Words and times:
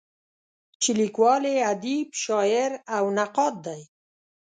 چې 0.81 0.91
لیکوال 1.01 1.43
یې 1.51 1.59
ادیب، 1.71 2.07
شاعر 2.23 2.71
او 2.95 3.03
نقاد 3.17 3.55
دی. 3.65 3.81